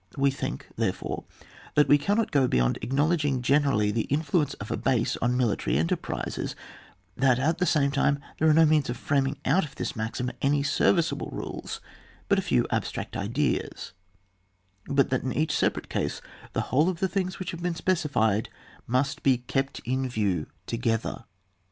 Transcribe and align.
We 0.17 0.31
think, 0.31 0.65
therefore, 0.77 1.25
that 1.75 1.87
we 1.87 1.99
cannot 1.99 2.31
go 2.31 2.47
beyond 2.47 2.79
acknowledging 2.81 3.43
generally 3.43 3.91
the 3.91 4.05
influence 4.09 4.55
of 4.55 4.71
a 4.71 4.75
base 4.75 5.15
on 5.17 5.37
military 5.37 5.77
enter 5.77 5.95
prises, 5.95 6.55
that 7.15 7.37
at 7.37 7.59
the 7.59 7.67
same 7.67 7.91
time 7.91 8.17
there 8.39 8.49
are 8.49 8.53
no 8.55 8.65
means 8.65 8.89
of 8.89 8.97
framing 8.97 9.37
out 9.45 9.63
of 9.63 9.75
this 9.75 9.95
maxim 9.95 10.31
any 10.41 10.63
serviceable 10.63 11.29
rules 11.31 11.81
by 12.29 12.37
a 12.37 12.41
few 12.41 12.65
abstract 12.71 13.15
ideas; 13.15 13.93
but 14.87 15.11
that 15.11 15.21
in 15.21 15.33
each 15.33 15.55
separate 15.55 15.87
case 15.87 16.19
the 16.53 16.61
whole 16.73 16.89
of 16.89 16.99
the 16.99 17.07
things 17.07 17.37
which 17.37 17.53
we 17.53 17.61
have 17.63 17.77
specified 17.77 18.49
must 18.87 19.21
be 19.21 19.37
kept 19.37 19.81
in 19.85 20.09
view 20.09 20.47
together. 20.65 21.25